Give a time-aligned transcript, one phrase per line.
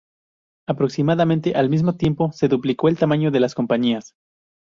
[0.67, 4.15] Aproximadamente al mismo tiempo se duplicó el tamaño de las compañías.